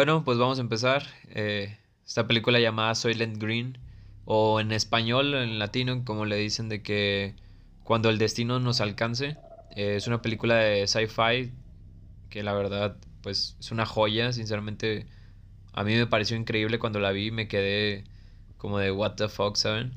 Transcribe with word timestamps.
Bueno, 0.00 0.24
pues 0.24 0.38
vamos 0.38 0.56
a 0.56 0.62
empezar. 0.62 1.02
Eh, 1.28 1.76
esta 2.06 2.26
película 2.26 2.58
llamada 2.58 2.94
Soylent 2.94 3.36
Green, 3.36 3.76
o 4.24 4.58
en 4.58 4.72
español, 4.72 5.34
en 5.34 5.58
latino, 5.58 6.06
como 6.06 6.24
le 6.24 6.36
dicen, 6.36 6.70
de 6.70 6.82
que 6.82 7.34
cuando 7.84 8.08
el 8.08 8.16
destino 8.16 8.58
nos 8.60 8.80
alcance. 8.80 9.36
Eh, 9.76 9.96
es 9.96 10.06
una 10.06 10.22
película 10.22 10.54
de 10.54 10.86
sci-fi 10.86 11.52
que 12.30 12.42
la 12.42 12.54
verdad, 12.54 12.96
pues 13.20 13.58
es 13.60 13.72
una 13.72 13.84
joya. 13.84 14.32
Sinceramente, 14.32 15.06
a 15.74 15.84
mí 15.84 15.94
me 15.94 16.06
pareció 16.06 16.34
increíble 16.34 16.78
cuando 16.78 16.98
la 16.98 17.10
vi. 17.12 17.30
Me 17.30 17.46
quedé 17.46 18.04
como 18.56 18.78
de 18.78 18.92
what 18.92 19.16
the 19.16 19.28
fuck, 19.28 19.56
¿saben? 19.56 19.92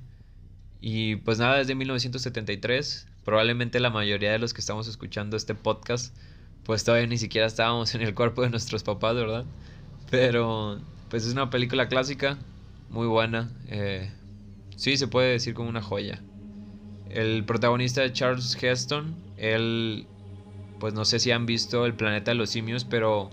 Y 0.81 1.15
pues 1.15 1.39
nada, 1.39 1.59
desde 1.59 1.75
1973. 1.75 3.07
Probablemente 3.23 3.79
la 3.79 3.89
mayoría 3.89 4.33
de 4.33 4.39
los 4.39 4.53
que 4.53 4.59
estamos 4.59 4.89
escuchando 4.89 5.37
este 5.37 5.55
podcast, 5.55 6.13
pues 6.65 6.83
todavía 6.83 7.07
ni 7.07 7.17
siquiera 7.17 7.47
estábamos 7.47 7.95
en 7.95 8.01
el 8.01 8.13
cuerpo 8.13 8.41
de 8.41 8.49
nuestros 8.49 8.83
papás, 8.83 9.15
¿verdad? 9.15 9.45
Pero 10.09 10.79
pues 11.09 11.25
es 11.25 11.33
una 11.33 11.49
película 11.49 11.87
clásica, 11.87 12.37
muy 12.89 13.07
buena. 13.07 13.51
Eh, 13.67 14.09
sí, 14.75 14.97
se 14.97 15.07
puede 15.07 15.31
decir 15.31 15.53
como 15.53 15.69
una 15.69 15.81
joya. 15.81 16.21
El 17.09 17.45
protagonista 17.45 18.01
de 18.01 18.13
Charles 18.13 18.57
Heston, 18.61 19.15
él, 19.37 20.07
pues 20.79 20.93
no 20.93 21.05
sé 21.05 21.19
si 21.19 21.31
han 21.31 21.45
visto 21.45 21.85
El 21.85 21.93
planeta 21.95 22.31
de 22.31 22.35
los 22.35 22.49
simios, 22.49 22.85
pero 22.85 23.29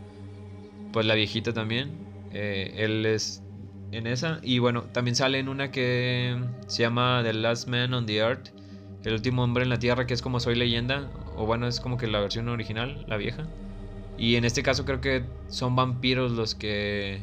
pues 0.93 1.07
la 1.07 1.15
viejita 1.15 1.53
también. 1.53 1.91
Eh, 2.33 2.75
él 2.77 3.07
es 3.07 3.43
en 3.93 4.07
esa. 4.07 4.41
Y 4.43 4.59
bueno, 4.59 4.85
también 4.93 5.17
sale 5.17 5.39
en 5.39 5.49
una 5.49 5.71
que 5.71 6.39
se 6.67 6.83
llama 6.83 7.23
The 7.25 7.33
Last 7.33 7.69
Man 7.69 7.95
on 7.95 8.07
the 8.07 8.17
Earth. 8.17 8.49
El 9.05 9.15
último 9.15 9.43
hombre 9.43 9.63
en 9.65 9.71
la 9.71 9.79
tierra, 9.79 10.07
que 10.07 10.15
es 10.15 10.23
como 10.23 10.41
Soy 10.41 10.55
leyenda. 10.55 11.11
O 11.37 11.47
bueno, 11.47 11.67
es 11.67 11.81
como 11.81 11.97
que 11.97 12.07
la 12.07 12.21
versión 12.21 12.49
original, 12.49 13.05
la 13.07 13.17
vieja. 13.17 13.51
Y 14.21 14.37
en 14.37 14.45
este 14.45 14.63
caso 14.63 14.85
creo 14.85 15.01
que 15.01 15.25
son 15.49 15.75
vampiros 15.75 16.33
los 16.33 16.55
que... 16.55 17.23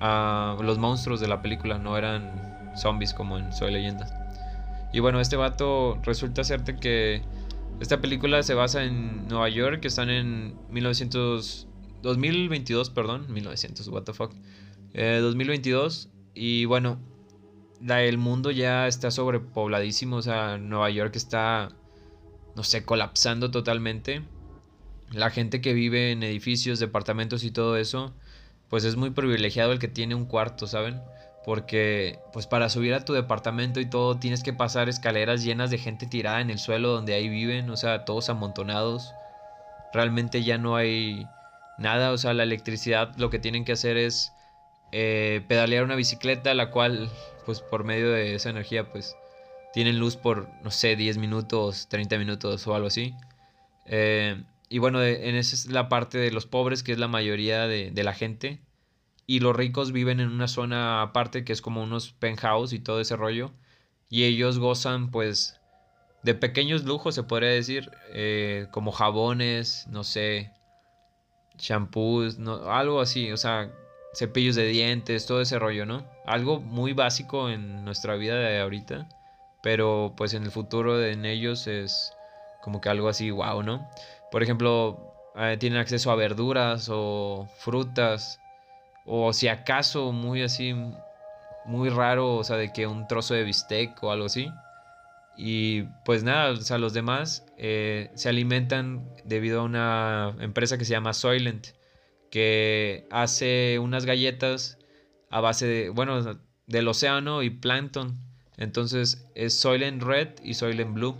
Ah, 0.00 0.58
los 0.60 0.78
monstruos 0.78 1.20
de 1.20 1.28
la 1.28 1.40
película, 1.40 1.78
no 1.78 1.96
eran 1.96 2.72
zombies 2.76 3.14
como 3.14 3.38
en 3.38 3.52
Soy 3.52 3.72
leyenda. 3.72 4.88
Y 4.92 4.98
bueno, 4.98 5.20
este 5.20 5.36
vato 5.36 5.98
resulta 6.02 6.42
serte 6.42 6.76
que 6.76 7.22
esta 7.80 8.00
película 8.00 8.42
se 8.42 8.54
basa 8.54 8.82
en 8.82 9.28
Nueva 9.28 9.48
York, 9.48 9.80
que 9.80 9.88
están 9.88 10.10
en 10.10 10.56
1900... 10.70 11.68
2022, 12.02 12.90
perdón, 12.90 13.26
1900, 13.32 13.88
what 13.88 14.02
the 14.02 14.12
fuck. 14.12 14.32
2022 14.92 16.06
eh, 16.06 16.10
y 16.34 16.64
bueno, 16.64 16.98
el 17.88 18.18
mundo 18.18 18.50
ya 18.50 18.88
está 18.88 19.10
sobrepobladísimo, 19.12 20.16
o 20.16 20.22
sea, 20.22 20.58
Nueva 20.58 20.90
York 20.90 21.14
está, 21.14 21.70
no 22.56 22.64
sé, 22.64 22.84
colapsando 22.84 23.50
totalmente 23.50 24.22
la 25.12 25.30
gente 25.30 25.60
que 25.60 25.72
vive 25.72 26.12
en 26.12 26.22
edificios, 26.22 26.78
departamentos 26.78 27.44
y 27.44 27.50
todo 27.50 27.76
eso, 27.76 28.14
pues 28.68 28.84
es 28.84 28.96
muy 28.96 29.10
privilegiado 29.10 29.72
el 29.72 29.78
que 29.78 29.88
tiene 29.88 30.14
un 30.14 30.26
cuarto, 30.26 30.66
¿saben? 30.66 31.00
Porque 31.44 32.18
pues 32.32 32.46
para 32.46 32.68
subir 32.68 32.94
a 32.94 33.04
tu 33.04 33.12
departamento 33.12 33.80
y 33.80 33.86
todo 33.86 34.18
tienes 34.18 34.42
que 34.42 34.52
pasar 34.52 34.88
escaleras 34.88 35.44
llenas 35.44 35.70
de 35.70 35.78
gente 35.78 36.06
tirada 36.06 36.40
en 36.40 36.50
el 36.50 36.58
suelo 36.58 36.90
donde 36.90 37.14
ahí 37.14 37.28
viven, 37.28 37.70
o 37.70 37.76
sea, 37.76 38.04
todos 38.04 38.28
amontonados. 38.28 39.12
Realmente 39.92 40.42
ya 40.42 40.58
no 40.58 40.76
hay 40.76 41.26
nada, 41.78 42.10
o 42.10 42.18
sea, 42.18 42.34
la 42.34 42.42
electricidad 42.42 43.14
lo 43.16 43.30
que 43.30 43.38
tienen 43.38 43.64
que 43.64 43.72
hacer 43.72 43.96
es 43.96 44.32
eh, 44.92 45.44
pedalear 45.48 45.84
una 45.84 45.94
bicicleta, 45.94 46.52
la 46.54 46.70
cual 46.70 47.08
pues 47.44 47.60
por 47.60 47.84
medio 47.84 48.10
de 48.10 48.34
esa 48.34 48.50
energía 48.50 48.90
pues 48.90 49.14
tienen 49.72 49.98
luz 49.98 50.16
por, 50.16 50.48
no 50.64 50.70
sé, 50.70 50.96
10 50.96 51.18
minutos, 51.18 51.86
30 51.88 52.18
minutos 52.18 52.66
o 52.66 52.74
algo 52.74 52.88
así. 52.88 53.14
Eh, 53.86 54.42
y 54.68 54.78
bueno, 54.78 55.02
en 55.02 55.36
esa 55.36 55.54
es 55.54 55.66
la 55.66 55.88
parte 55.88 56.18
de 56.18 56.32
los 56.32 56.46
pobres, 56.46 56.82
que 56.82 56.92
es 56.92 56.98
la 56.98 57.08
mayoría 57.08 57.66
de, 57.66 57.92
la 58.02 58.12
gente. 58.12 58.60
Y 59.26 59.40
los 59.40 59.54
ricos 59.54 59.92
viven 59.92 60.20
en 60.20 60.28
una 60.28 60.48
zona 60.48 61.02
aparte 61.02 61.44
que 61.44 61.52
es 61.52 61.62
como 61.62 61.82
unos 61.82 62.12
penthouse 62.12 62.72
y 62.72 62.80
todo 62.80 63.00
ese 63.00 63.16
rollo. 63.16 63.52
Y 64.08 64.24
ellos 64.24 64.58
gozan 64.58 65.10
pues 65.10 65.60
de 66.22 66.34
pequeños 66.34 66.84
lujos, 66.84 67.14
se 67.14 67.22
podría 67.22 67.50
decir, 67.50 67.90
eh, 68.12 68.66
como 68.72 68.92
jabones, 68.92 69.86
no 69.88 70.04
sé, 70.04 70.50
shampoos, 71.58 72.38
no, 72.38 72.70
algo 72.70 73.00
así, 73.00 73.30
o 73.32 73.36
sea, 73.36 73.72
cepillos 74.14 74.56
de 74.56 74.66
dientes, 74.66 75.26
todo 75.26 75.40
ese 75.40 75.58
rollo, 75.58 75.86
¿no? 75.86 76.04
Algo 76.26 76.60
muy 76.60 76.92
básico 76.92 77.48
en 77.50 77.84
nuestra 77.84 78.16
vida 78.16 78.36
de 78.36 78.60
ahorita, 78.60 79.08
pero 79.62 80.14
pues 80.16 80.34
en 80.34 80.44
el 80.44 80.50
futuro 80.50 81.04
en 81.04 81.24
ellos 81.24 81.66
es 81.66 82.15
como 82.66 82.80
que 82.80 82.88
algo 82.88 83.08
así, 83.08 83.30
wow, 83.30 83.62
¿no? 83.62 83.88
Por 84.32 84.42
ejemplo, 84.42 85.14
eh, 85.36 85.56
tienen 85.56 85.78
acceso 85.78 86.10
a 86.10 86.16
verduras 86.16 86.88
o 86.90 87.48
frutas, 87.58 88.40
o 89.04 89.32
si 89.32 89.46
acaso 89.46 90.10
muy 90.10 90.42
así, 90.42 90.74
muy 91.64 91.90
raro, 91.90 92.34
o 92.34 92.42
sea, 92.42 92.56
de 92.56 92.72
que 92.72 92.88
un 92.88 93.06
trozo 93.06 93.34
de 93.34 93.44
bistec 93.44 94.02
o 94.02 94.10
algo 94.10 94.26
así. 94.26 94.50
Y 95.36 95.82
pues 96.04 96.24
nada, 96.24 96.50
o 96.50 96.56
sea, 96.56 96.78
los 96.78 96.92
demás 96.92 97.46
eh, 97.56 98.10
se 98.14 98.28
alimentan 98.28 99.08
debido 99.24 99.60
a 99.60 99.62
una 99.62 100.34
empresa 100.40 100.76
que 100.76 100.84
se 100.84 100.90
llama 100.90 101.12
Soylent, 101.12 101.68
que 102.32 103.06
hace 103.12 103.78
unas 103.78 104.06
galletas 104.06 104.76
a 105.30 105.40
base 105.40 105.66
de, 105.68 105.88
bueno, 105.90 106.40
del 106.66 106.88
océano 106.88 107.44
y 107.44 107.50
plancton. 107.50 108.18
Entonces 108.56 109.24
es 109.36 109.54
Soylent 109.54 110.02
Red 110.02 110.30
y 110.42 110.54
Soylent 110.54 110.94
Blue. 110.94 111.16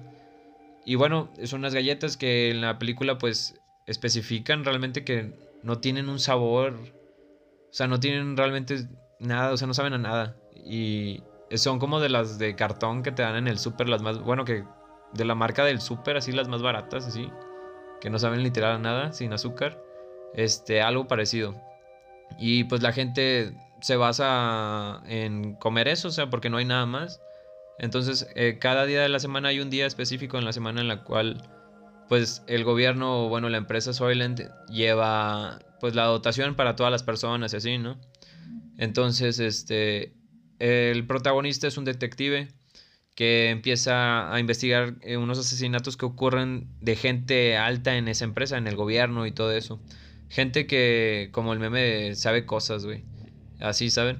Y 0.86 0.94
bueno, 0.94 1.28
son 1.44 1.58
unas 1.58 1.74
galletas 1.74 2.16
que 2.16 2.50
en 2.50 2.60
la 2.60 2.78
película 2.78 3.18
pues 3.18 3.60
especifican 3.86 4.64
realmente 4.64 5.04
que 5.04 5.32
no 5.64 5.80
tienen 5.80 6.08
un 6.08 6.20
sabor, 6.20 6.74
o 6.74 7.72
sea, 7.72 7.88
no 7.88 7.98
tienen 7.98 8.36
realmente 8.36 8.86
nada, 9.18 9.52
o 9.52 9.56
sea, 9.56 9.66
no 9.66 9.74
saben 9.74 9.94
a 9.94 9.98
nada. 9.98 10.36
Y 10.54 11.24
son 11.56 11.80
como 11.80 11.98
de 11.98 12.08
las 12.08 12.38
de 12.38 12.54
cartón 12.54 13.02
que 13.02 13.10
te 13.10 13.22
dan 13.22 13.34
en 13.34 13.48
el 13.48 13.58
súper, 13.58 13.88
las 13.88 14.00
más, 14.00 14.20
bueno, 14.20 14.44
que 14.44 14.64
de 15.12 15.24
la 15.24 15.34
marca 15.34 15.64
del 15.64 15.80
súper, 15.80 16.16
así 16.16 16.30
las 16.30 16.46
más 16.46 16.62
baratas, 16.62 17.04
así, 17.04 17.30
que 18.00 18.08
no 18.08 18.20
saben 18.20 18.44
literal 18.44 18.80
nada, 18.80 19.12
sin 19.12 19.32
azúcar. 19.32 19.82
Este, 20.34 20.82
algo 20.82 21.08
parecido. 21.08 21.60
Y 22.38 22.62
pues 22.64 22.80
la 22.82 22.92
gente 22.92 23.54
se 23.80 23.96
basa 23.96 25.02
en 25.06 25.54
comer 25.56 25.88
eso, 25.88 26.08
o 26.08 26.12
sea, 26.12 26.30
porque 26.30 26.48
no 26.48 26.58
hay 26.58 26.64
nada 26.64 26.86
más. 26.86 27.20
Entonces, 27.78 28.26
eh, 28.34 28.58
cada 28.58 28.86
día 28.86 29.02
de 29.02 29.08
la 29.08 29.18
semana 29.18 29.48
hay 29.48 29.60
un 29.60 29.70
día 29.70 29.86
específico 29.86 30.38
en 30.38 30.44
la 30.44 30.52
semana 30.52 30.80
en 30.80 30.88
la 30.88 31.04
cual, 31.04 31.42
pues, 32.08 32.42
el 32.46 32.64
gobierno, 32.64 33.28
bueno, 33.28 33.48
la 33.48 33.58
empresa 33.58 33.92
Soylent 33.92 34.40
lleva, 34.68 35.58
pues, 35.80 35.94
la 35.94 36.04
dotación 36.04 36.54
para 36.54 36.76
todas 36.76 36.90
las 36.90 37.02
personas 37.02 37.52
y 37.52 37.56
así, 37.56 37.78
¿no? 37.78 38.00
Entonces, 38.78 39.38
este, 39.38 40.14
el 40.58 41.06
protagonista 41.06 41.66
es 41.66 41.76
un 41.76 41.84
detective 41.84 42.48
que 43.14 43.50
empieza 43.50 44.32
a 44.32 44.40
investigar 44.40 44.96
eh, 45.00 45.16
unos 45.16 45.38
asesinatos 45.38 45.96
que 45.96 46.04
ocurren 46.04 46.68
de 46.80 46.96
gente 46.96 47.56
alta 47.56 47.96
en 47.96 48.08
esa 48.08 48.24
empresa, 48.24 48.58
en 48.58 48.66
el 48.66 48.76
gobierno 48.76 49.26
y 49.26 49.32
todo 49.32 49.52
eso. 49.52 49.80
Gente 50.28 50.66
que, 50.66 51.30
como 51.32 51.52
el 51.52 51.58
meme, 51.58 52.14
sabe 52.14 52.44
cosas, 52.44 52.84
güey. 52.84 53.04
Así, 53.58 53.90
¿saben? 53.90 54.18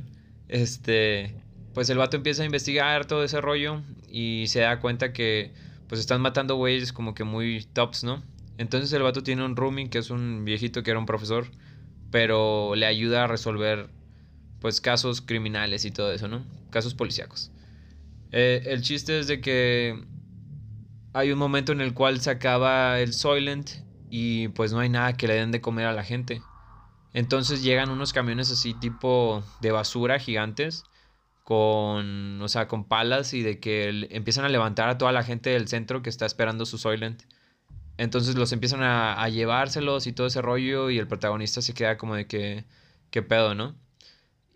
Este 0.49 1.46
pues 1.77 1.91
el 1.91 1.99
vato 1.99 2.17
empieza 2.17 2.43
a 2.43 2.47
investigar 2.47 3.05
todo 3.05 3.23
ese 3.23 3.39
rollo 3.43 3.83
y 4.09 4.47
se 4.47 4.61
da 4.61 4.81
cuenta 4.81 5.13
que 5.13 5.53
pues 5.89 6.01
están 6.01 6.23
matando 6.23 6.57
güeyes 6.57 6.91
como 6.91 7.15
que 7.15 7.23
muy 7.23 7.67
tops, 7.75 8.03
¿no? 8.03 8.23
Entonces 8.57 8.91
el 8.95 9.03
vato 9.03 9.23
tiene 9.23 9.45
un 9.45 9.57
rooming 9.57 9.91
que 9.91 9.99
es 9.99 10.09
un 10.09 10.47
viejito 10.47 10.83
que 10.83 10.93
era 10.93 10.99
un 10.99 11.05
profesor, 11.05 11.49
pero 12.11 12.75
le 12.77 12.87
ayuda 12.87 13.25
a 13.25 13.27
resolver 13.27 13.91
pues 14.59 14.81
casos 14.81 15.21
criminales 15.21 15.85
y 15.85 15.91
todo 15.91 16.15
eso, 16.15 16.29
¿no? 16.29 16.47
Casos 16.71 16.95
policíacos. 16.95 17.53
Eh, 18.33 18.63
el 18.69 18.81
chiste 18.81 19.19
es 19.19 19.27
de 19.27 19.43
que 19.43 20.03
hay 21.13 21.31
un 21.31 21.39
momento 21.39 21.73
en 21.73 21.83
el 21.83 21.93
cual 21.93 22.23
se 22.23 22.31
acaba 22.31 23.01
el 23.01 23.13
Soylent 23.13 23.69
y 24.09 24.49
pues 24.49 24.73
no 24.73 24.79
hay 24.79 24.89
nada 24.89 25.13
que 25.13 25.29
le 25.29 25.35
den 25.35 25.53
de 25.53 25.61
comer 25.61 25.85
a 25.85 25.93
la 25.93 26.05
gente. 26.05 26.41
Entonces 27.13 27.63
llegan 27.63 27.91
unos 27.91 28.15
camiones 28.15 28.51
así 28.51 28.73
tipo 28.73 29.45
de 29.61 29.73
basura 29.73 30.19
gigantes 30.19 30.85
con, 31.47 32.43
o 32.43 32.49
sea, 32.49 32.67
con 32.67 32.89
palas 32.89 33.33
y 33.33 33.41
de 33.41 33.61
que 33.61 34.09
empiezan 34.11 34.45
a 34.45 34.49
levantar 34.49 34.89
a 34.89 34.99
toda 34.99 35.13
la 35.13 35.23
gente 35.23 35.51
del 35.51 35.69
centro 35.69 36.03
que 36.03 36.11
está 36.11 36.27
esperando 36.27 36.67
su 36.67 36.77
Soylent. 36.77 37.23
Entonces 37.99 38.35
los 38.35 38.53
empiezan 38.53 38.83
a, 38.83 39.29
llevárselos 39.29 40.09
y 40.09 40.13
todo 40.13 40.27
ese 40.27 40.43
rollo 40.43 40.91
y 40.91 40.99
el 40.99 41.07
protagonista 41.07 41.63
se 41.63 41.73
queda 41.73 41.99
como 41.99 42.17
de 42.17 42.27
que, 42.27 42.65
qué 43.13 43.23
pedo, 43.23 43.55
¿no? 43.55 43.77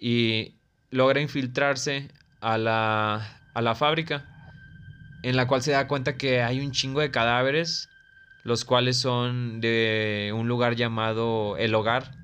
Y 0.00 0.56
logra 0.90 1.20
infiltrarse 1.20 2.10
a 2.40 2.58
la, 2.58 3.40
a 3.54 3.62
la 3.62 3.76
fábrica 3.76 4.26
en 5.22 5.36
la 5.36 5.46
cual 5.46 5.62
se 5.62 5.70
da 5.70 5.86
cuenta 5.86 6.16
que 6.16 6.42
hay 6.42 6.58
un 6.58 6.72
chingo 6.72 7.00
de 7.00 7.12
cadáveres, 7.12 7.88
los 8.42 8.64
cuales 8.64 8.96
son 8.96 9.60
de 9.60 10.32
un 10.34 10.48
lugar 10.48 10.74
llamado 10.74 11.56
El 11.56 11.72
Hogar, 11.72 12.16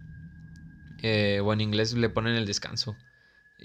eh, 1.03 1.39
o 1.41 1.53
en 1.53 1.61
inglés 1.61 1.93
le 1.93 2.09
ponen 2.09 2.35
el 2.35 2.47
descanso. 2.47 2.97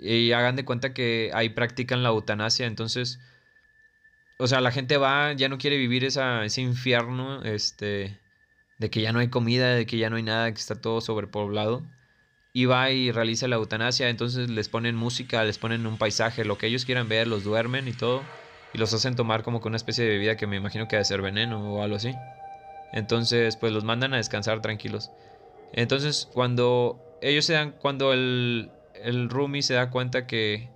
Y 0.01 0.31
hagan 0.33 0.55
de 0.55 0.65
cuenta 0.65 0.93
que 0.93 1.31
ahí 1.33 1.49
practican 1.49 2.03
la 2.03 2.09
eutanasia. 2.09 2.65
Entonces, 2.65 3.19
o 4.37 4.47
sea, 4.47 4.61
la 4.61 4.71
gente 4.71 4.97
va, 4.97 5.33
ya 5.33 5.49
no 5.49 5.57
quiere 5.59 5.77
vivir 5.77 6.03
esa, 6.03 6.43
ese 6.45 6.61
infierno, 6.61 7.43
este, 7.43 8.19
de 8.79 8.89
que 8.89 9.01
ya 9.01 9.11
no 9.13 9.19
hay 9.19 9.29
comida, 9.29 9.75
de 9.75 9.85
que 9.85 9.97
ya 9.97 10.09
no 10.09 10.15
hay 10.17 10.23
nada, 10.23 10.51
que 10.51 10.59
está 10.59 10.75
todo 10.75 11.01
sobrepoblado. 11.01 11.83
y 12.53 12.65
va 12.65 12.91
y 12.91 13.11
realiza 13.11 13.47
la 13.47 13.57
eutanasia. 13.57 14.09
Entonces 14.09 14.49
les 14.49 14.69
ponen 14.69 14.95
música, 14.95 15.43
les 15.45 15.57
ponen 15.57 15.85
un 15.87 15.97
paisaje, 15.97 16.45
lo 16.45 16.57
que 16.57 16.67
ellos 16.67 16.85
quieran 16.85 17.07
ver, 17.09 17.27
los 17.27 17.43
duermen 17.43 17.87
y 17.87 17.93
todo. 17.93 18.23
Y 18.73 18.77
los 18.79 18.93
hacen 18.93 19.15
tomar 19.15 19.43
como 19.43 19.61
que 19.61 19.67
una 19.67 19.77
especie 19.77 20.03
de 20.05 20.11
bebida 20.11 20.37
que 20.37 20.47
me 20.47 20.57
imagino 20.57 20.87
que 20.87 20.95
debe 20.97 21.05
ser 21.05 21.21
veneno 21.21 21.75
o 21.75 21.83
algo 21.83 21.97
así. 21.97 22.13
Entonces, 22.93 23.57
pues 23.57 23.71
los 23.73 23.83
mandan 23.83 24.13
a 24.13 24.17
descansar 24.17 24.61
tranquilos. 24.61 25.11
Entonces, 25.73 26.27
cuando 26.33 26.99
ellos 27.21 27.45
se 27.45 27.53
dan, 27.53 27.71
cuando 27.71 28.13
el, 28.13 28.71
el 29.03 29.29
Rumi 29.29 29.61
se 29.61 29.73
da 29.75 29.89
cuenta 29.89 30.27
que... 30.27 30.69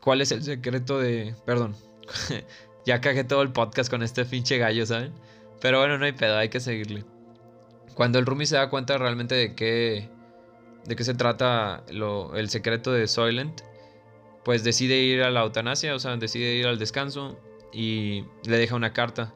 ¿Cuál 0.00 0.20
es 0.20 0.32
el 0.32 0.42
secreto 0.42 0.98
de... 0.98 1.34
Perdón. 1.44 1.74
ya 2.86 3.00
cagué 3.00 3.24
todo 3.24 3.42
el 3.42 3.52
podcast 3.52 3.90
con 3.90 4.02
este 4.02 4.24
pinche 4.24 4.58
gallo, 4.58 4.86
¿saben? 4.86 5.12
Pero 5.60 5.80
bueno, 5.80 5.98
no 5.98 6.04
hay 6.04 6.12
pedo, 6.12 6.36
hay 6.36 6.48
que 6.48 6.60
seguirle. 6.60 7.04
Cuando 7.94 8.18
el 8.18 8.26
Rumi 8.26 8.46
se 8.46 8.56
da 8.56 8.70
cuenta 8.70 8.96
realmente 8.96 9.34
de 9.34 9.54
qué, 9.54 10.08
de 10.84 10.96
qué 10.96 11.04
se 11.04 11.14
trata 11.14 11.82
lo, 11.90 12.36
el 12.36 12.48
secreto 12.48 12.92
de 12.92 13.08
Soylent, 13.08 13.62
pues 14.44 14.64
decide 14.64 14.96
ir 14.98 15.22
a 15.22 15.30
la 15.30 15.40
eutanasia, 15.40 15.94
o 15.94 15.98
sea, 15.98 16.16
decide 16.16 16.54
ir 16.54 16.66
al 16.66 16.78
descanso 16.78 17.38
y 17.72 18.24
le 18.44 18.56
deja 18.56 18.76
una 18.76 18.92
carta. 18.92 19.34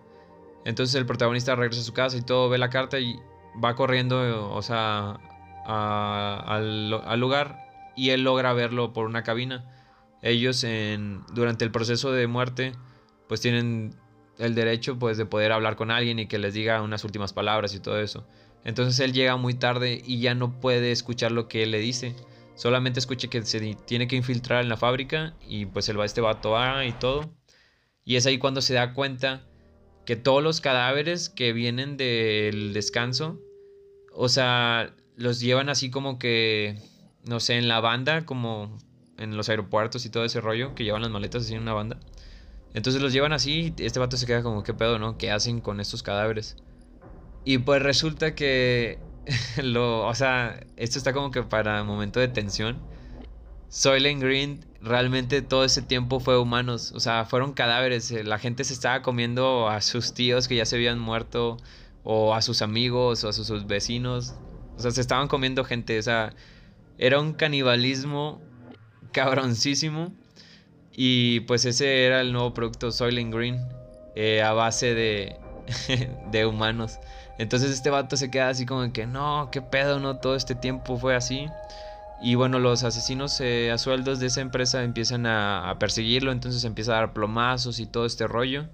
Entonces 0.64 0.94
el 0.94 1.06
protagonista 1.06 1.56
regresa 1.56 1.82
a 1.82 1.84
su 1.84 1.92
casa 1.92 2.16
y 2.16 2.22
todo, 2.22 2.48
ve 2.48 2.58
la 2.58 2.70
carta 2.70 2.98
y 3.00 3.18
va 3.62 3.74
corriendo, 3.74 4.50
o 4.52 4.62
sea, 4.62 5.18
al, 5.66 7.20
lugar 7.20 7.58
y 7.96 8.10
él 8.10 8.22
logra 8.22 8.52
verlo 8.52 8.92
por 8.92 9.06
una 9.06 9.22
cabina. 9.22 9.64
Ellos 10.22 10.64
en, 10.64 11.22
durante 11.34 11.64
el 11.64 11.70
proceso 11.70 12.12
de 12.12 12.26
muerte 12.26 12.72
pues 13.28 13.40
tienen 13.40 13.94
el 14.38 14.54
derecho 14.54 14.98
pues 14.98 15.16
de 15.16 15.26
poder 15.26 15.52
hablar 15.52 15.76
con 15.76 15.90
alguien 15.90 16.18
y 16.18 16.26
que 16.26 16.38
les 16.38 16.54
diga 16.54 16.82
unas 16.82 17.04
últimas 17.04 17.32
palabras 17.32 17.74
y 17.74 17.80
todo 17.80 18.00
eso. 18.00 18.26
Entonces 18.64 18.98
él 19.00 19.12
llega 19.12 19.36
muy 19.36 19.54
tarde 19.54 20.02
y 20.04 20.20
ya 20.20 20.34
no 20.34 20.60
puede 20.60 20.92
escuchar 20.92 21.32
lo 21.32 21.48
que 21.48 21.62
él 21.62 21.70
le 21.70 21.78
dice. 21.78 22.14
Solamente 22.54 23.00
escucha 23.00 23.28
que 23.28 23.42
se 23.42 23.74
tiene 23.86 24.06
que 24.06 24.16
infiltrar 24.16 24.62
en 24.62 24.68
la 24.68 24.76
fábrica 24.76 25.34
y 25.48 25.66
pues 25.66 25.88
el 25.88 25.98
va 25.98 26.04
este 26.04 26.20
vato 26.20 26.50
va 26.50 26.84
y 26.84 26.92
todo. 26.92 27.34
Y 28.04 28.16
es 28.16 28.26
ahí 28.26 28.38
cuando 28.38 28.60
se 28.60 28.74
da 28.74 28.94
cuenta 28.94 29.44
que 30.04 30.16
todos 30.16 30.42
los 30.42 30.60
cadáveres 30.60 31.28
que 31.28 31.52
vienen 31.52 31.96
del 31.96 32.72
descanso, 32.72 33.40
o 34.12 34.28
sea, 34.28 34.94
los 35.16 35.40
llevan 35.40 35.68
así 35.68 35.90
como 35.90 36.18
que, 36.18 36.78
no 37.24 37.40
sé, 37.40 37.56
en 37.56 37.68
la 37.68 37.80
banda, 37.80 38.24
como 38.24 38.76
en 39.18 39.36
los 39.36 39.48
aeropuertos 39.48 40.06
y 40.06 40.10
todo 40.10 40.24
ese 40.24 40.40
rollo, 40.40 40.74
que 40.74 40.84
llevan 40.84 41.02
las 41.02 41.10
maletas 41.10 41.44
así 41.44 41.54
en 41.54 41.62
una 41.62 41.72
banda. 41.72 41.98
Entonces 42.74 43.02
los 43.02 43.12
llevan 43.12 43.32
así 43.32 43.74
y 43.76 43.84
este 43.84 43.98
vato 43.98 44.16
se 44.16 44.26
queda 44.26 44.42
como, 44.42 44.62
¿qué 44.62 44.74
pedo, 44.74 44.98
no? 44.98 45.18
¿Qué 45.18 45.30
hacen 45.30 45.60
con 45.60 45.80
estos 45.80 46.02
cadáveres? 46.02 46.56
Y 47.44 47.58
pues 47.58 47.82
resulta 47.82 48.34
que, 48.34 48.98
lo, 49.62 50.06
o 50.06 50.14
sea, 50.14 50.60
esto 50.76 50.98
está 50.98 51.12
como 51.12 51.30
que 51.30 51.42
para 51.42 51.84
momento 51.84 52.20
de 52.20 52.28
tensión. 52.28 52.80
Soylent 53.68 54.22
Green 54.22 54.66
realmente 54.82 55.40
todo 55.40 55.64
ese 55.64 55.80
tiempo 55.80 56.20
fue 56.20 56.38
humanos, 56.38 56.92
o 56.94 57.00
sea, 57.00 57.24
fueron 57.24 57.52
cadáveres. 57.52 58.10
Eh, 58.10 58.24
la 58.24 58.38
gente 58.38 58.64
se 58.64 58.74
estaba 58.74 59.02
comiendo 59.02 59.68
a 59.68 59.80
sus 59.80 60.12
tíos 60.12 60.48
que 60.48 60.56
ya 60.56 60.66
se 60.66 60.76
habían 60.76 60.98
muerto, 60.98 61.56
o 62.04 62.34
a 62.34 62.42
sus 62.42 62.62
amigos, 62.62 63.24
o 63.24 63.28
a 63.28 63.32
sus, 63.32 63.66
vecinos. 63.66 64.34
O 64.82 64.90
sea, 64.90 64.90
se 64.90 65.00
estaban 65.00 65.28
comiendo 65.28 65.64
gente, 65.64 65.98
o 65.98 66.02
sea, 66.02 66.34
era 66.98 67.20
un 67.20 67.34
canibalismo 67.34 68.40
cabroncísimo. 69.12 70.12
Y 70.94 71.40
pues 71.40 71.64
ese 71.64 72.04
era 72.04 72.20
el 72.20 72.32
nuevo 72.32 72.52
producto 72.52 72.90
Soylent 72.90 73.32
Green, 73.32 73.66
eh, 74.14 74.42
a 74.42 74.52
base 74.52 74.94
de, 74.94 75.36
de 76.30 76.46
humanos. 76.46 76.98
Entonces 77.38 77.70
este 77.70 77.90
vato 77.90 78.16
se 78.16 78.30
queda 78.30 78.48
así 78.48 78.66
como 78.66 78.92
que, 78.92 79.06
no, 79.06 79.48
qué 79.50 79.62
pedo, 79.62 80.00
no, 80.00 80.18
todo 80.18 80.36
este 80.36 80.54
tiempo 80.54 80.98
fue 80.98 81.14
así. 81.14 81.46
Y 82.22 82.36
bueno, 82.36 82.58
los 82.58 82.84
asesinos 82.84 83.40
eh, 83.40 83.72
a 83.72 83.78
sueldos 83.78 84.20
de 84.20 84.26
esa 84.26 84.42
empresa 84.42 84.84
empiezan 84.84 85.26
a, 85.26 85.74
perseguirlo, 85.80 86.30
entonces 86.30 86.62
empieza 86.64 86.92
a 86.92 86.96
dar 86.96 87.12
plomazos 87.12 87.80
y 87.80 87.86
todo 87.86 88.06
este 88.06 88.26
rollo. 88.26 88.66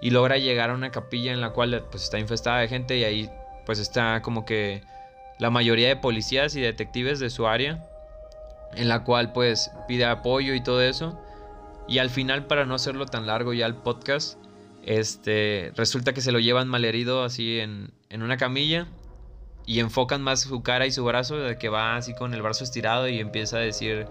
Y 0.00 0.10
logra 0.10 0.38
llegar 0.38 0.70
a 0.70 0.74
una 0.74 0.90
capilla 0.90 1.32
en 1.32 1.40
la 1.40 1.50
cual 1.50 1.84
pues 1.90 2.04
está 2.04 2.18
infestada 2.18 2.60
de 2.60 2.68
gente 2.68 2.96
y 2.96 3.04
ahí 3.04 3.30
pues 3.66 3.78
está 3.78 4.22
como 4.22 4.44
que 4.44 4.82
la 5.38 5.50
mayoría 5.50 5.88
de 5.88 5.96
policías 5.96 6.54
y 6.56 6.60
detectives 6.60 7.20
de 7.20 7.30
su 7.30 7.46
área. 7.46 7.84
En 8.74 8.88
la 8.88 9.04
cual 9.04 9.32
pues 9.32 9.70
pide 9.86 10.04
apoyo 10.04 10.54
y 10.54 10.62
todo 10.62 10.82
eso. 10.82 11.20
Y 11.86 11.98
al 11.98 12.10
final, 12.10 12.46
para 12.46 12.64
no 12.64 12.74
hacerlo 12.74 13.06
tan 13.06 13.26
largo 13.26 13.52
ya 13.52 13.66
el 13.66 13.74
podcast, 13.74 14.38
este, 14.84 15.72
resulta 15.76 16.12
que 16.12 16.20
se 16.20 16.32
lo 16.32 16.40
llevan 16.40 16.68
malherido 16.68 17.22
así 17.22 17.60
en, 17.60 17.90
en 18.10 18.22
una 18.22 18.36
camilla 18.36 18.86
y 19.66 19.80
enfocan 19.80 20.22
más 20.22 20.40
su 20.40 20.62
cara 20.62 20.86
y 20.86 20.92
su 20.92 21.04
brazo, 21.04 21.36
de 21.36 21.58
que 21.58 21.68
va 21.68 21.96
así 21.96 22.14
con 22.14 22.34
el 22.34 22.42
brazo 22.42 22.64
estirado 22.64 23.08
y 23.08 23.20
empieza 23.20 23.58
a 23.58 23.60
decir 23.60 24.06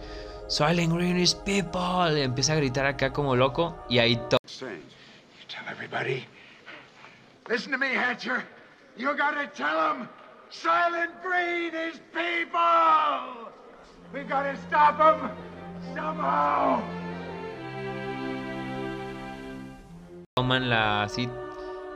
Silent 0.48 0.94
Green 0.94 1.20
is 1.20 1.36
people, 1.36 2.22
empieza 2.22 2.54
a 2.54 2.56
gritar 2.56 2.86
acá 2.86 3.12
como 3.12 3.36
loco 3.36 3.78
y 3.90 4.00
ahí 4.00 4.16
todo. 4.30 4.40
Listen 7.50 7.74
to 7.74 7.78
me, 7.78 7.98
Hatcher. 7.98 8.46
You 8.96 9.10
gotta 9.10 9.52
tell 9.54 9.76
them 9.76 10.08
Silent 10.54 11.12
Green 11.24 11.74
is 11.74 12.00
people. 12.14 13.52
We 14.14 14.24
gotta 14.24 14.56
stop 14.68 15.00
them 15.00 15.32
somehow. 15.96 16.80
Toman 20.38 20.70
la 20.70 21.04
así, 21.04 21.28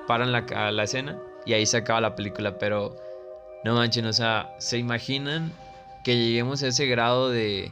paran 0.08 0.32
la, 0.32 0.72
la 0.72 0.84
escena 0.84 1.20
y 1.46 1.54
ahí 1.54 1.68
se 1.68 1.78
acaba 1.78 2.02
la 2.02 2.16
película, 2.16 2.58
pero 2.58 2.96
no 3.64 3.76
manchen, 3.76 4.08
o 4.08 4.14
sea, 4.14 4.56
¿se 4.58 4.80
imaginan 4.80 5.54
que 6.04 6.18
lleguemos 6.18 6.64
a 6.64 6.68
ese 6.68 6.88
grado 6.88 7.30
de, 7.30 7.72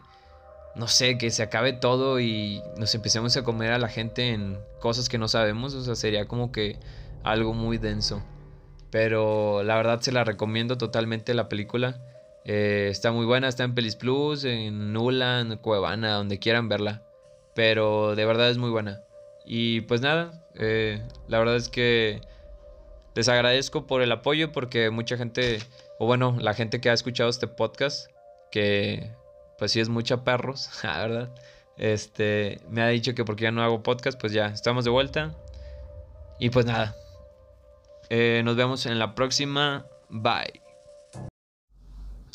no 0.76 0.88
sé, 0.88 1.18
que 1.18 1.32
se 1.32 1.42
acabe 1.42 1.74
todo 1.74 2.20
y 2.20 2.62
nos 2.78 2.94
empecemos 2.94 3.36
a 3.38 3.44
comer 3.44 3.72
a 3.72 3.80
la 3.80 3.90
gente 3.90 4.30
en 4.30 4.60
cosas 4.80 5.10
que 5.10 5.18
no 5.18 5.28
sabemos? 5.28 5.74
O 5.74 5.84
sea, 5.84 5.96
sería 5.96 6.28
como 6.28 6.52
que 6.52 6.78
algo 7.24 7.54
muy 7.54 7.80
denso. 7.80 8.22
Pero 8.96 9.62
la 9.62 9.76
verdad 9.76 10.00
se 10.00 10.14
la 10.14 10.24
recomiendo 10.24 10.78
totalmente 10.78 11.34
la 11.34 11.50
película. 11.50 12.00
Eh, 12.46 12.88
está 12.90 13.12
muy 13.12 13.26
buena, 13.26 13.50
está 13.50 13.66
en 13.66 13.76
Pelis 13.76 13.98
Plus, 13.98 14.46
en 14.46 14.94
Nula, 14.94 15.42
en 15.42 15.58
Cuevana, 15.58 16.14
donde 16.14 16.40
quieran 16.40 16.70
verla. 16.70 17.04
Pero 17.54 18.16
de 18.16 18.24
verdad 18.24 18.50
es 18.50 18.58
muy 18.58 18.70
buena. 18.70 19.02
Y 19.46 19.82
pues 19.82 20.00
nada, 20.00 20.46
eh, 20.58 21.02
la 21.28 21.40
verdad 21.40 21.58
es 21.58 21.68
que 21.68 22.22
les 23.16 23.28
agradezco 23.28 23.86
por 23.86 24.02
el 24.02 24.14
apoyo 24.14 24.54
porque 24.54 24.90
mucha 24.92 25.18
gente, 25.18 25.60
o 26.00 26.06
bueno, 26.06 26.38
la 26.40 26.54
gente 26.54 26.80
que 26.80 26.90
ha 26.90 26.94
escuchado 26.94 27.30
este 27.30 27.48
podcast, 27.48 28.10
que 28.50 29.12
pues 29.58 29.74
sí 29.74 29.82
es 29.82 29.90
mucha 29.90 30.24
perros, 30.24 30.70
la 30.84 31.00
verdad, 31.00 31.36
este, 31.76 32.62
me 32.70 32.82
ha 32.82 32.88
dicho 32.88 33.14
que 33.14 33.26
porque 33.26 33.44
ya 33.44 33.52
no 33.52 33.62
hago 33.62 33.84
podcast, 33.84 34.18
pues 34.18 34.32
ya 34.32 34.46
estamos 34.46 34.86
de 34.86 34.92
vuelta. 34.92 35.36
Y 36.40 36.50
pues 36.50 36.66
nada, 36.66 36.96
eh, 38.10 38.42
nos 38.44 38.56
vemos 38.56 38.86
en 38.86 39.00
la 39.00 39.16
próxima, 39.16 39.86
bye. 40.10 40.62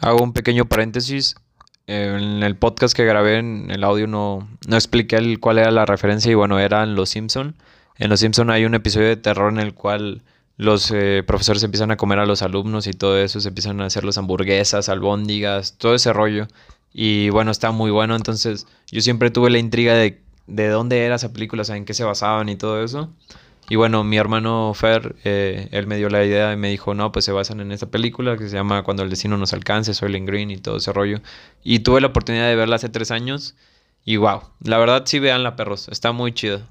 Hago 0.00 0.23
un 0.23 0.33
pequeño 0.33 0.65
paréntesis. 0.65 1.37
En 1.87 2.43
el 2.43 2.57
podcast 2.57 2.95
que 2.95 3.05
grabé 3.05 3.39
en 3.39 3.71
el 3.71 3.83
audio 3.83 4.07
no, 4.07 4.49
no 4.69 4.77
expliqué 4.77 5.39
cuál 5.39 5.59
era 5.59 5.73
la 5.73 5.87
referencia 5.87 6.31
y 6.31 6.35
bueno, 6.35 6.59
eran 6.61 6.95
Los 6.95 7.11
Simpson. 7.11 7.57
En 7.99 8.11
Los 8.11 8.21
Simpson 8.21 8.50
hay 8.50 8.65
un 8.65 8.75
episodio 8.75 9.09
de 9.09 9.17
terror 9.17 9.53
en 9.53 9.59
el 9.59 9.75
cual 9.75 10.23
los 10.57 10.91
eh, 10.91 11.25
profesores 11.27 11.62
empiezan 11.62 11.91
a 11.91 11.97
comer 11.97 12.19
a 12.19 12.27
los 12.27 12.43
alumnos 12.43 12.87
y 12.87 12.93
todo 12.93 13.19
eso, 13.19 13.41
se 13.41 13.49
empiezan 13.49 13.81
a 13.81 13.87
hacer 13.87 14.05
las 14.05 14.19
hamburguesas, 14.19 14.89
albóndigas, 14.89 15.79
todo 15.79 15.95
ese 15.95 16.12
rollo. 16.12 16.49
Y 16.93 17.31
bueno, 17.31 17.50
está 17.50 17.71
muy 17.71 17.91
bueno, 17.91 18.15
entonces 18.15 18.67
yo 18.91 19.00
siempre 19.00 19.31
tuve 19.31 19.50
la 19.50 19.59
intriga 19.59 19.95
de, 19.95 20.21
de 20.47 20.69
dónde 20.69 21.05
era 21.05 21.17
esa 21.17 21.33
película, 21.33 21.62
o 21.67 21.73
en 21.73 21.85
qué 21.85 21.95
se 21.95 22.05
basaban 22.05 22.49
y 22.49 22.57
todo 22.57 22.85
eso. 22.85 23.11
Y 23.71 23.77
bueno, 23.77 24.03
mi 24.03 24.17
hermano 24.17 24.73
Fer, 24.75 25.15
eh, 25.23 25.69
él 25.71 25.87
me 25.87 25.97
dio 25.97 26.09
la 26.11 26.25
idea 26.25 26.53
y 26.53 26.57
me 26.57 26.71
dijo, 26.71 26.93
no, 26.93 27.12
pues 27.12 27.25
se 27.25 27.31
basan 27.31 27.61
en 27.61 27.71
esta 27.71 27.87
película 27.87 28.37
que 28.37 28.49
se 28.49 28.57
llama 28.57 28.83
Cuando 28.83 29.05
el 29.05 29.11
destino 29.11 29.37
nos 29.37 29.53
alcance, 29.53 29.95
Soylent 29.95 30.27
Green 30.27 30.50
y 30.50 30.57
todo 30.57 30.79
ese 30.79 30.93
rollo. 30.93 31.21
Y 31.62 31.79
tuve 31.79 32.00
la 32.00 32.09
oportunidad 32.09 32.49
de 32.49 32.57
verla 32.57 32.77
hace 32.77 32.89
tres 32.89 33.12
años 33.12 33.55
y 34.05 34.17
wow, 34.17 34.43
la 34.65 34.77
verdad 34.77 35.05
sí 35.07 35.21
veanla 35.21 35.55
perros, 35.55 35.89
está 35.89 36.11
muy 36.11 36.33
chido. 36.33 36.62